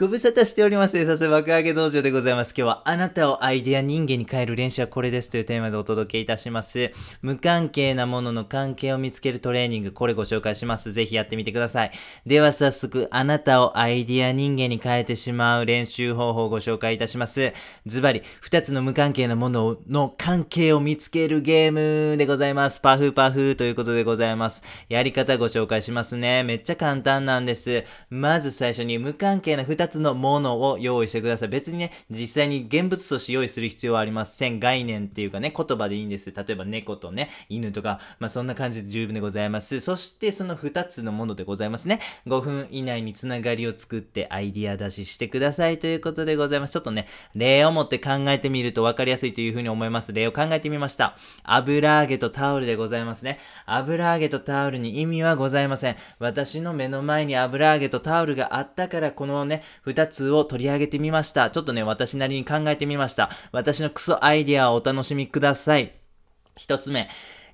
[0.00, 1.04] ご無沙汰しております。
[1.04, 2.54] さす爆上げ道場でございます。
[2.56, 6.92] 今日はあなたをアイデア人間に変える練習はこれですというテーマでお届けいたします。
[7.20, 10.92] 無関係なものの関係を見つけるトレーニング、これご紹介します。
[10.92, 11.92] ぜひやってみてください。
[12.24, 17.52] では早速、あなたをアイデア人間に変えてしまう練習方法をご紹介いたします。
[17.84, 22.80] ズバリ、二つの無関係なものの関係を見つけるゲームでございます。
[22.80, 24.62] パフパフということでございます。
[24.88, 26.44] やり方ご紹介しますね。
[26.44, 27.84] めっちゃ簡単なんです。
[28.08, 31.48] まず最初に無関係な二つのものを用意してください。
[31.48, 34.60] 別にね、実際に現物として用意する必要はありません。
[34.60, 36.32] 概念っていうかね、言葉でいいんです。
[36.32, 39.80] 例えば猫とね、犬とか、まあそんな感じで十分でございます。
[39.80, 42.00] そしてその二つのものでございますね。
[42.26, 46.72] 5分以内につながりを作ってアイディア出ししてくださいということでございます。
[46.72, 50.12] ちょっとね、例を持って考えてみると分かりやすいというふうに思います。
[50.12, 51.16] 例を考えてみました。
[51.44, 53.38] 油揚げとタオルでございますね。
[53.66, 55.96] 油揚げとタオルに意味はございません。
[56.18, 61.50] 私の目の前に油揚げとタオルがあったから、このね、二つを取り上げてみました。
[61.50, 63.30] ちょっとね、私なりに考えてみました。
[63.52, 65.92] 私のクソアイディアをお楽しみください。
[66.56, 67.08] 一つ目。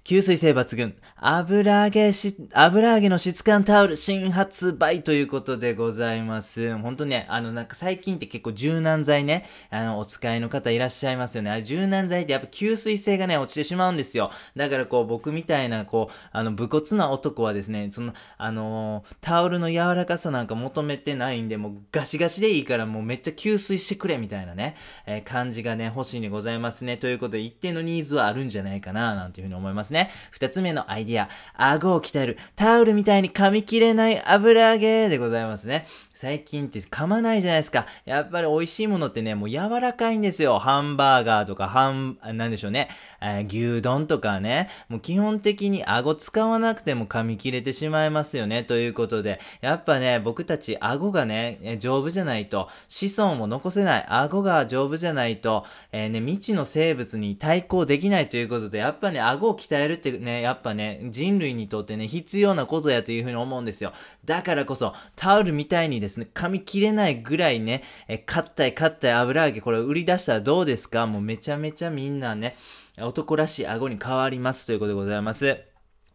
[0.09, 0.95] 吸水性抜群。
[1.17, 6.75] 油揚げし、油揚げの質感タオル新発売ということでございます。
[6.79, 11.51] ほんとね、あのなんか最近って結構柔軟剤ね、あのお使いの方いらっしゃいますよね。
[11.51, 14.31] あれ柔軟剤ってやっぱ吸水性がね、落ちてしまうんですよ。
[14.57, 26.97] だからこう僕みたいなこう、あの武骨な男はですね、その、あのータオルの柔らかさなんか求めてないんで、もうガシガシでいいからもうめっちゃ吸水してくれみたいなね、えー感じがね、欲しいんでございますね。
[26.97, 29.98] ということで一定のニーズはあるんじゃないかな、なんていうふうに思いますね。
[30.31, 35.87] 二つ目のアイディア、顎を鍛える、タオルみたいに噛み切れない油揚げでございますね。
[36.21, 37.87] 最近って噛まないじゃないですか。
[38.05, 40.59] やっぱり美味しいものってね、もう柔らかいんですよ。
[40.59, 42.89] ハンバーガーとか、ハン、なんでしょうね、
[43.21, 44.69] えー牛丼とかね。
[44.89, 48.65] もう基本的に顎使わなくても噛み切れてしまいますよね。
[48.65, 54.07] ということで、やっぱね、僕たち顎がね、丈夫じゃないと、子孫を残せない。
[54.09, 63.93] 顎が丈夫じゃないと、えーね、未知の生物に対抗できないということで、やっぱね、顎を鍛えるってね、やっぱね、人類にとってね、必要なことやというふうに思うんですよ。
[64.25, 71.07] だからこそ、タオルみたいにですですね、噛み切れないぐらいね、えー、硬い硬い油揚げ、これ売り出したらどうですか？
[71.07, 72.57] もうめちゃめちゃみんなね、
[72.99, 75.61] 男らしい顎に変わりますということでございます。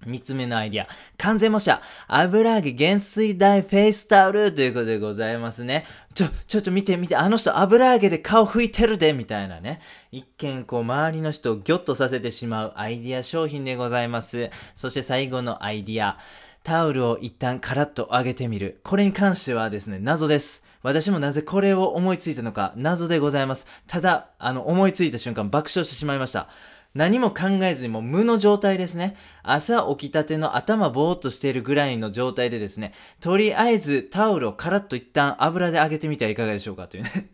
[0.06, 0.88] 三つ目のアイディア。
[1.18, 1.82] 完全模写。
[2.10, 5.86] 油揚げ原寸大フェイスタオルということでございますね。
[6.14, 7.16] ちょ、ちょ、ちょ、見て見て。
[7.16, 9.80] あの人油揚げで顔拭いてるでみたいなね。
[10.12, 14.50] 一見こう周りの人をギョッとさせてしまうアイディア商品でございます。
[14.76, 16.18] そして最後のアイディア。
[16.64, 18.80] タオルを一旦カラッと上げてみる。
[18.84, 20.64] これに関してはですね、謎です。
[20.82, 23.68] 私もなぜこれを思いついたのか謎でございます。
[23.86, 26.48] ただ、あの、思いついた瞬間爆笑してしまいました。
[26.96, 29.16] 何も考えずにもう無の状態ですね。
[29.42, 37.30] 朝起きたての頭ぼーっとしているぐらいの状態でですね、とりあえずタオルをカラッと一旦油で揚げてみてはいかがでしょうかというね。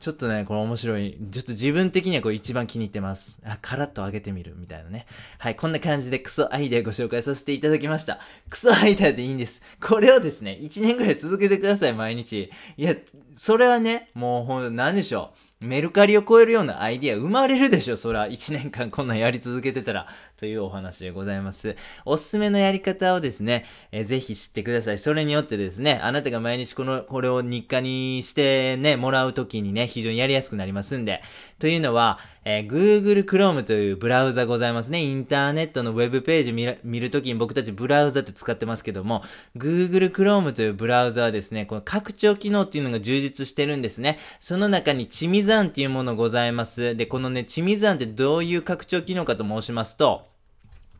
[0.00, 1.18] ちょっとね、これ面白い。
[1.30, 3.38] ちょっと自分的にはこれ一番気に入ってます。
[3.44, 5.06] あ、カラッと揚げてみるみたいなね。
[5.38, 8.18] はい、こんな感じでクソアイデアご紹介させていただきました。
[8.48, 9.62] クソアイデアでいいんです。
[9.80, 12.50] これをですね、1年ぐらい続けてください、毎日。
[12.76, 12.94] いや、
[13.36, 15.49] それはね、もうほんと何でしょう。
[15.62, 17.98] メルカリを超えるようなアイディア生まれるでしょ。
[17.98, 20.06] そら1年間こんなんやり続けてたら。
[20.38, 21.76] というお話でございます。
[22.06, 24.98] おすすめのやり方をですね、えーぜひ知ってください。
[24.98, 31.20] それによってですねあなたが毎日このこれを日課にしてねもらうときにね非常にやりやすくなりますんで。
[31.58, 35.02] というのは、えー Google Chrome というブラウザございますね。
[35.02, 39.22] インターネットのウェブページ見見るときに僕たちブラウザって使ってますけども
[39.58, 44.18] Google Chrome というブラウザはですねこの拡張機能っていうのが充実してるんですね。
[44.40, 46.94] その中にチミザンっていうものございます。
[46.94, 50.29] で、このね、チミザンってどういう拡張機能かと申しますと、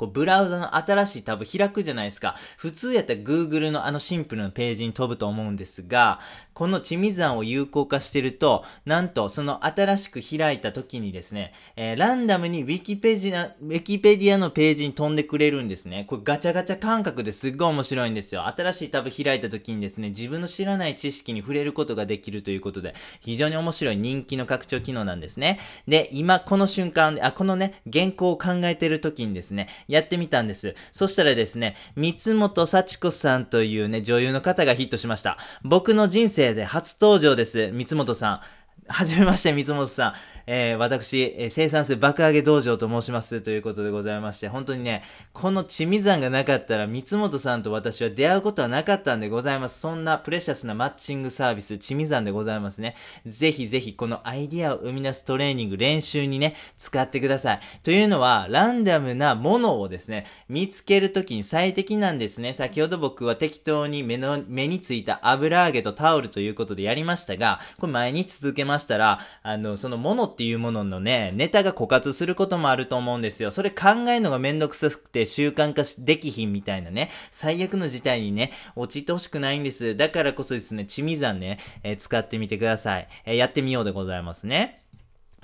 [0.01, 2.35] こうブラウザの新しいタブ開くじゃないですか。
[2.57, 6.21] 普通やったら Google のあのシンプルなページに飛ぶと思うんですが、
[6.55, 16.07] このチミザンを有効化してると、なんとその新しく開いた時にですね、えーランダムに Wikipedia, のページに飛んでくれるんですね。
[16.09, 18.47] これガチャガチャ感覚ですっごい面白いんですよ。
[18.47, 25.61] 新しいタブ開いた時にですね、自分の知らない知識に触れることができるということで、非常に面白い人気の拡張機能なんですね。
[25.87, 30.75] で、今この瞬間、あ、このね、原稿を考えてる時にですね、やってみたんです。
[30.93, 35.39] そしたらですね、三本幸子さんというね、女優の方がヒットしました。
[35.63, 37.71] 僕の人生で初登場です。
[37.73, 38.41] 三本さん。
[38.91, 40.15] はじめまして、三本さん。
[40.47, 49.79] えー、私、え、生産性爆上げ道場と申しますということでございまして、本当にね、このちみ山がなかったら、三本さんと私は出会うことはなかったんでございます。
[49.79, 52.97] そんなプレシャスなマッチングサービス、ちみ山でございますね。
[53.27, 57.61] ぜひぜひ、このアイディアを生み出すトレーニング、練習にね、使ってください。
[57.85, 62.55] というのは、ランダムなものをですね、見つけるときに最適なんですね。
[62.55, 73.53] 先ほど僕は適当に目の、目についた油揚げとタオルということでやりましたが、これ毎日続けましたら、あの、そのものっていうもののね、ネタが枯渇することもあると思うんですよ。
[73.53, 79.97] それ考えるのがめんどくさくて習慣化できひんみたいなね、最悪の事態にね、陥ってほしくないんです。
[79.97, 83.09] だからこそですね、チミザンね、えー、使ってみてください。
[83.25, 84.80] えー、やってみようでございますね。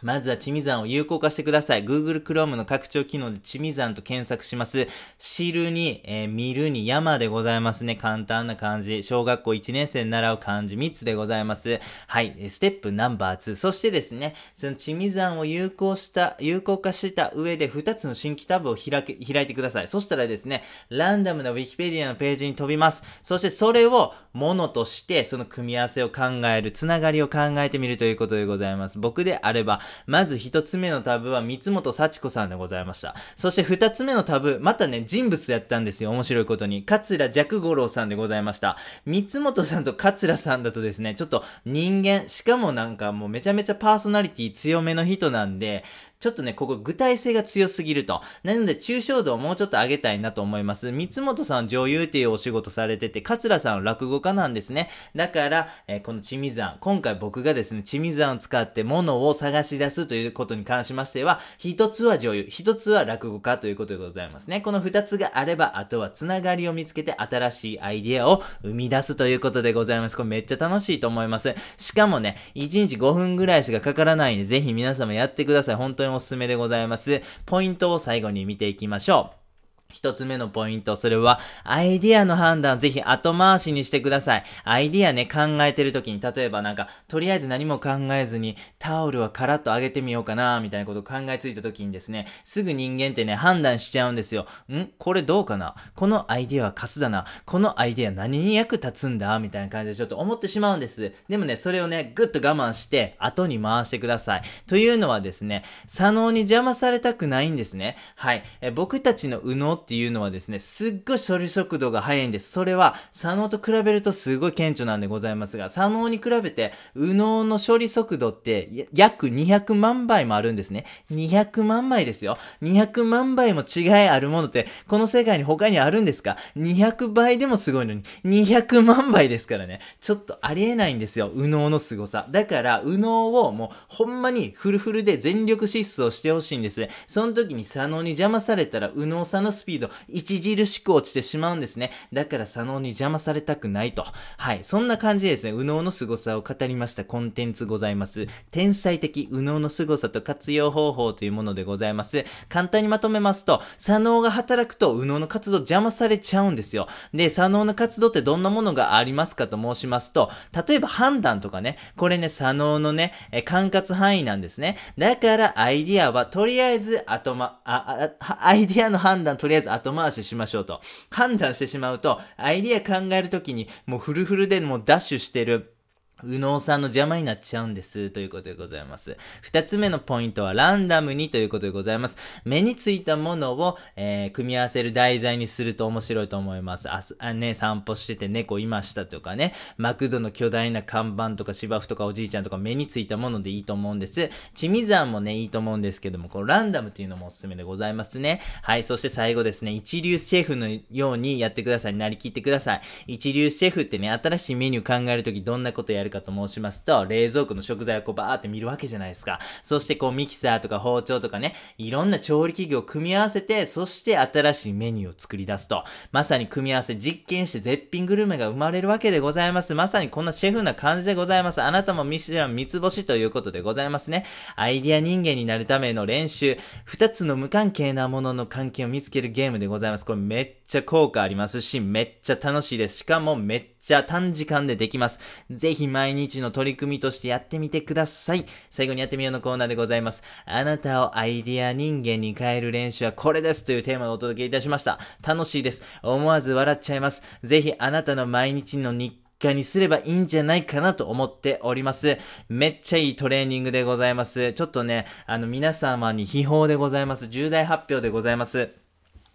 [0.02, 1.84] まずはチミザンを有効化してください。
[1.84, 4.88] Google Chrome の拡張機能でチミザンと検索します。
[5.18, 7.96] 知るに、えー、見るに山でございますね。
[7.96, 9.02] 簡単な漢字。
[9.02, 11.80] 小学校1年生に習う漢字3つでございます。
[12.06, 12.36] はい。
[12.48, 13.56] ステップナンバー2。
[13.56, 19.88] そしてですね、そのチミザンを有効した、有効化した上で2つの新規タブを開け、開いてください。
[19.88, 23.02] そしたらですね、ランダムな Wikipedia のページに飛びます。
[23.22, 28.98] そしてそれをものとして、その組み合わせを考える、つながりを考えてみるということでございます。
[28.98, 33.14] 僕であれば、まず一つ目のタブは三本幸子さんでございました。
[33.34, 36.10] そして二つ目のタブ、またね、人物やったんですよ。
[36.10, 36.82] 面白いことに。
[36.84, 38.76] 桂寂五郎さんでございました。
[39.04, 45.84] 三本さんと桂さんだとですね、ちょっと人間、しかもなんかもうめちゃめちゃパーソナリティ強めの人なんで、
[46.18, 48.22] ちょっとね、ここ具体性が強すぎると。
[48.42, 50.90] なので、抽象度をもうちょっと上げたいなと思います。
[50.90, 54.88] 三本さん女優っていうお仕事されてて、桂さんは落語家なんですね。
[55.14, 64.62] だから、えー、このチミザン、今回僕がですね、チミザンを使って物を探し出すということに関しましては、一つは女優、一つは落語家ということでございますね。
[64.62, 70.16] この二つがあれば、あとはつながりを見つけて新しいアイディアを生み出すということでございます。
[70.16, 71.54] これめっちゃ楽しいと思います。
[71.76, 75.74] しかもね、1日5分ぐらいしかかからないんで、ぜひ皆様やってください。
[75.74, 77.22] 本当におすすめでございます。
[77.44, 79.45] ポイントを最後に見ていきましょう。
[79.90, 84.44] 一つ目のポイント、それは、アイディアの判断、ぜひ後回しにしてください。
[84.64, 94.46] アイディアね、考えてる時に、例えばなんか、とりあえず何も考えずに、タオルはカラッと上げてみようかな、みたいなことを考えついた時にですね、すぐ人間ってね、判断しちゃうんですよ。
[94.72, 94.86] ん？
[94.98, 95.74] これどうかな？
[95.94, 97.24] このアイディアはカスだな。
[97.44, 99.38] このアイディア何に役立つんだ？
[99.38, 101.12] みたいな感じでちょっと思ってしまうんです。
[101.28, 104.42] でもね、それをね、ぐっと我慢して、後に回してください。
[104.66, 107.96] というのはですね、左脳に邪魔されたくないんですね。
[108.16, 108.44] はい。
[108.60, 112.50] え僕たちの右脳っていうのはですね、すっごい処理速度が速いんです。
[112.50, 120.84] それは、左脳と比べるとすごい顕著なんでございますが、左脳に比べて、右脳の処理速度って約200万倍もあるんですね。
[121.10, 122.38] 200万倍ですよ。
[122.62, 129.80] 200万倍も違いあるものって、この世界に他にあるんですか ?200 倍でもすごいのに、200万倍ですからね。
[130.00, 131.30] ちょっとありえないんですよ。
[131.34, 132.26] 右脳の凄さ。
[132.30, 136.86] だから、右脳をもう、ほんまにフルフルで全力疾走してほしいんです。
[137.06, 141.90] その時に左脳に邪魔されたら、右脳さんのスピード、著しく落ちてしまうんですね。
[142.12, 144.06] だから左脳に邪魔されたくないと。
[144.38, 144.60] はい。
[144.62, 148.26] そんな感じでですね、右脳の凄さを語りましたコンテンツございます。
[148.50, 152.24] 天才的右脳の凄さと活用方法というものでございます。
[152.48, 156.86] 簡単にまとめますと、左脳が働くと右脳の活動邪魔されちゃうんですよ。
[157.12, 160.30] で、左脳の活動ってどんなものがありますかと申しますと、
[160.66, 164.76] 例えば判断とかね、これね、左脳のね、え管轄範囲なんですね。
[164.96, 170.80] だからアイディアはとりあえず後ま、あ、あ、アイディアの判断とりあえずりあえず後回ししましょうと。
[171.10, 175.75] 判断してしまうと、アイディア考えるときに、もうフルフルでもうダッシュしてる。
[176.24, 178.08] 右脳さんの邪魔になっちゃうんです。
[178.08, 179.18] ということでございます。
[179.42, 182.16] 二つ目のポイントはランダムにということでございます。
[182.46, 186.88] 目についたものを、えー、組み合わせる題材にすると面白いと思います。
[186.88, 194.30] ああね、散歩してて猫いましたとかね、マクドの巨大な看板とか芝生とかおじいちゃんとか目についたものでいいと思うんです。
[194.54, 198.40] チミザンもね、いいと思うんですけども、このランダムっていうのもおすすめでございますね。
[198.62, 201.94] はい、そして最後ですね、一流シェフのようにやってください。
[201.94, 202.80] なりきってください。
[203.06, 209.38] 一流シェフってね、新しいメニュー考えるときどんなことやるるかと申しますと、冷蔵庫の食材をこうバーって見るわけじゃないですか。
[209.62, 215.84] そしてこうミキサーとか包丁とかね、いろんな調理器具を組み合わせて、そして新しいメニューを作り出すと。
[216.12, 219.74] まさに組み合わせ実験して絶品グルメが生まれるわけでございます。
[219.74, 221.60] まさにこんなシェフな感じでございます。
[221.60, 224.24] あなたもミシュラン三つ星ということでございますね。
[224.54, 230.04] アイディア人間になるための練習、二つの無関係なものの関係を見つけるゲームでございます。
[230.04, 232.98] これめっちゃ効果ありますし、めっちゃ楽しいです。
[232.98, 235.20] しかもめっちゃ短時間でできます。
[235.50, 238.46] ぜひ毎日の取り組みとしてやってみてください。
[238.70, 240.22] 最後にやってみようのコーナーでございます。
[240.44, 244.98] あなたをアイディア人間に変える練習はこれですというテーマでお届けいたしました。
[245.26, 245.82] 楽しいです。
[246.02, 247.22] 思わず笑っちゃいます。
[247.42, 252.18] ぜひあなたの毎日の日日にすればいいんじゃないかなと思っております。
[252.48, 254.52] めっちゃいいトレーニングでございます。
[254.52, 257.28] ちょっとね、あの皆様に秘宝でございます。
[257.28, 258.85] 重大発表でございます。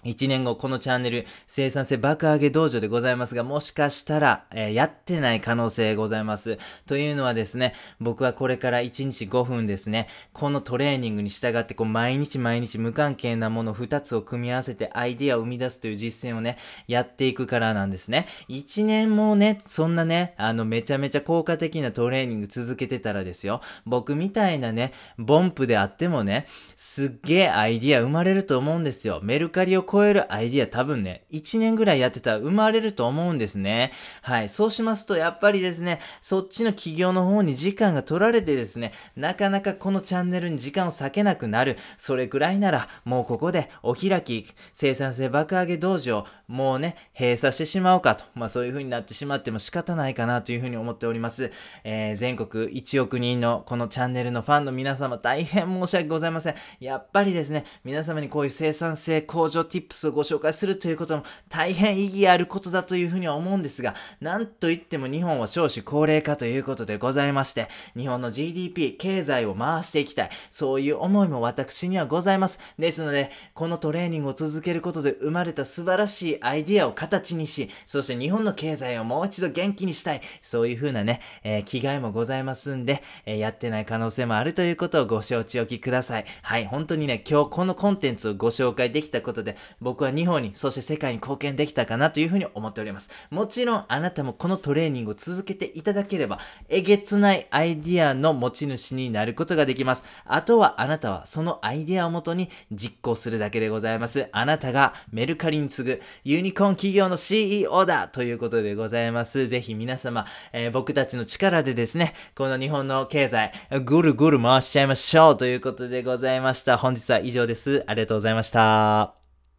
[0.03, 6.57] 1年後、このチャンネル、生産性爆上げ道場でございますが、もしかしたら、えーやってない可能性ございます。
[6.87, 18.27] というのはですね、僕はこれから1日5分ですね、このトレーニングに従って、こう、毎日毎日無関係なもの2つを組み合わせてアイディアを生み出すという実践をね、やっていくからなんですね。
[18.49, 29.19] 1年もね、そんなね、あの、めちゃめちゃ効果的なトレーニング続けてたらですよ、僕みたいなね、ボンプであってもね、すっげえアイディア生まれると思うんですよ。
[29.21, 33.91] メルカリを超えるアイディア多分ね、1年ぐらいやってたら生まれると思うんですね。
[34.21, 34.49] はい。
[34.49, 41.77] そうしますと、やっぱりですね、そっちの企業の方に時間が取られてですね、なかなかこのチャンネルに時間を割けなくなる。
[41.97, 48.23] それくらいなら、もうここでお開き、生産性爆上げ道場、もうね、閉鎖してしまおうかと。
[48.33, 51.51] まあそういう風になってしまっても仕方ないかなという風に思っております。
[51.83, 56.55] えー、全国1億人のこのチャンネルのファンの皆様、大変申し訳ございません。
[56.79, 70.29] やっぱりですね、皆様にこういう生産性向上 tips をご紹介するということも大変意義あることだというふうには思うんですが、なんといっても日本は少子高齢化ということでございまして、日本の GDP、経済を回していきたい。
[70.49, 72.59] そういう思いも私にはございます。
[72.79, 80.21] ですので、このトレーニングを続けることで生まれた素晴らしいアイディアを形にし、そして日本の経済をもう一度元気にしたい。
[80.41, 86.25] そういうふうなね、えー、気概もございますんで、えーやってない可能性もあるということをご承知おきください。
[86.43, 93.09] はい、本当にね、今日このコンテンツをご紹介できたことで、僕は日本に、そして世界に貢献できたかなというふうに思っております。
[93.29, 100.03] もちろん、あなたもこのトレーニングを続けていただければ、えげつないアイディアの持ち主になることができます。
[100.25, 104.27] あとは、あなたはそのアイディアをもとに実行するだけでございます。
[104.31, 109.47] あなたがメルカリに次ぐユニコーン企業の CEO だということでございます。
[109.47, 113.51] ぜひ皆様、えー僕たちの力でですね、この日本の経済、
[113.85, 116.77] ぐるぐる回しちゃいましょうということでございました。
[116.77, 117.83] 本日は以上です。
[117.85, 119.20] ありがとうございました。